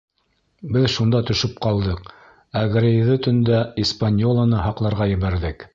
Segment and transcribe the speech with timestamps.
[0.77, 2.09] Беҙ шунда төшөп ҡалдыҡ,
[2.61, 5.67] ә Грейҙы төндә «Испаньола»ны һаҡларға ебәрҙек.